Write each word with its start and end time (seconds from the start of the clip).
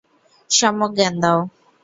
সম্যক 0.49 0.91
জ্ঞান 0.97 1.15
দাও। 1.23 1.39